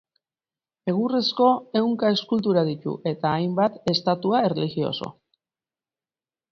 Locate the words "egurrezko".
0.93-1.49